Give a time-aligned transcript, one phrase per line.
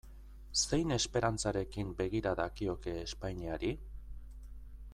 [0.59, 3.71] Zein esperantzarekin begira dakioke Espainiari?